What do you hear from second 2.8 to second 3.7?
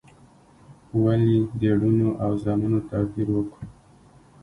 توپیر وکو؟